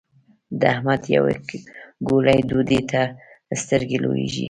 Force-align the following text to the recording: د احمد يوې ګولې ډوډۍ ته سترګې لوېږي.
د 0.59 0.61
احمد 0.73 1.03
يوې 1.15 1.35
ګولې 2.07 2.37
ډوډۍ 2.49 2.81
ته 2.91 3.01
سترګې 3.61 3.97
لوېږي. 4.03 4.39